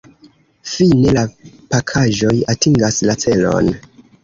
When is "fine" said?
0.75-1.11